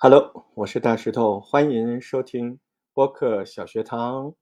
[0.00, 2.60] Hello，我是大石头，欢迎收听
[2.94, 4.32] 播客小学堂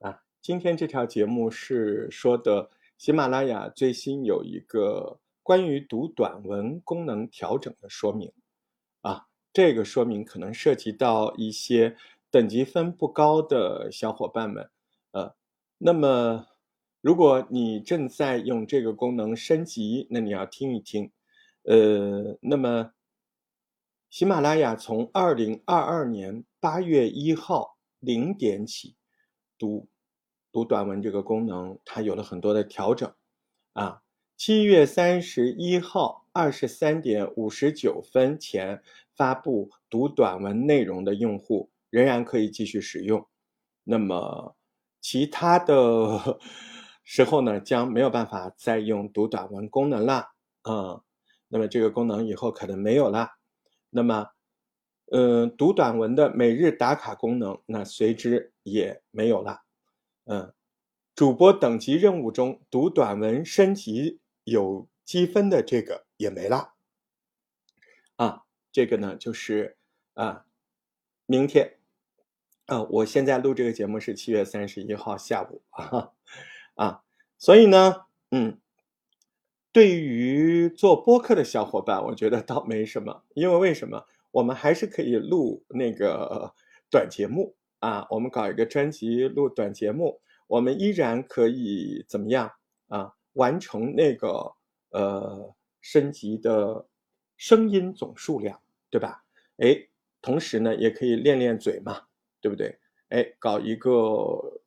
[0.00, 0.22] 啊。
[0.42, 8.32] 今天这条节目是说的喜马拉雅最新有一个关于读短文功能调整的说明
[9.00, 9.28] 啊。
[9.52, 11.96] 这个说明可能涉及到一些
[12.28, 14.68] 等级分不高的小伙伴们，
[15.12, 15.32] 呃，
[15.78, 16.48] 那么
[17.00, 21.12] 如果你正在用这个功能升级，那你要听一听，
[21.62, 22.90] 呃，那么。
[24.10, 28.96] 喜马拉雅从二零二二年八月一号零点起，
[29.58, 29.86] 读
[30.50, 33.12] 读短文这个功能，它有了很多的调整。
[33.74, 34.00] 啊，
[34.34, 38.82] 七月三十一号二十三点五十九分前
[39.14, 43.28] 发布读短文内容的用户仍然可以继续使用。
[43.84, 44.56] 那么
[45.02, 46.40] 其他的
[47.04, 50.30] 时候呢，将没有办法再用读短文功能了。
[50.62, 51.02] 嗯，
[51.48, 53.32] 那么这个功能以后可能没有了。
[53.90, 54.30] 那么，
[55.12, 59.62] 嗯，读短文的每日打卡功能，那随之也没有了。
[60.24, 60.52] 嗯，
[61.14, 66.74] 主播等级任务中读短文升级有积分的这个也没了。
[68.16, 69.76] 啊，这个呢就是
[70.14, 70.44] 啊，
[71.26, 71.78] 明天
[72.66, 76.12] 啊，我现在录这个节目是七月三十一号下午啊
[76.76, 77.02] 啊，
[77.38, 78.58] 所以呢，嗯。
[79.78, 84.04] 对于做播客的小伙伴，我觉得倒没什么，因为为什么？
[84.32, 86.52] 我们还是可以录那个
[86.90, 92.50] 短节目啊，我们搞一个专辑录短节目，我们依然可以怎么样
[92.88, 93.14] 啊？
[93.34, 94.52] 完成那个
[94.90, 96.88] 呃升级的
[97.36, 99.22] 声音总数量，对吧？
[99.58, 99.86] 哎，
[100.20, 102.02] 同时呢，也可以练练嘴嘛，
[102.40, 102.80] 对不对？
[103.10, 104.57] 哎，搞一个。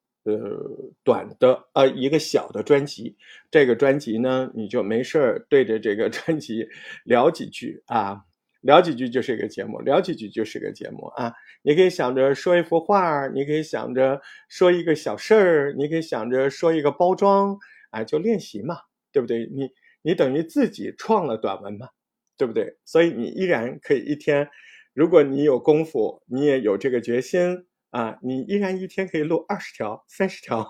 [1.04, 3.16] 短的呃，一个小的专辑，
[3.50, 6.68] 这个专辑呢，你就没事儿对着这个 专辑
[7.04, 8.22] 聊几句啊，
[8.62, 11.34] 聊几句就是一个节目，聊几句就是个节目啊。
[11.64, 17.58] 你可以想着说一幅画，你可以想着说一个小事儿，你可以想着说一个包装，
[17.90, 18.78] 啊，就练习嘛，
[19.12, 19.48] 对不对？
[19.52, 19.70] 你
[20.04, 21.90] 你等于自己创了短文嘛，
[22.38, 22.78] 对不对？
[22.86, 24.48] 所以你依然可以一天，
[24.94, 27.66] 如果你有功夫，你也有这个决心。
[27.92, 30.70] 啊，你依然一天可以录二十条、三十条，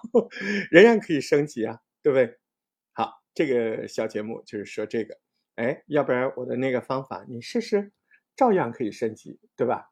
[0.69, 2.37] 仍然可以升级啊，对不对？
[2.93, 5.17] 好，这个小节目就是说这个，
[5.55, 7.91] 哎，要不然我的那个方法你试试，
[8.35, 9.85] 照样可以升级，对吧？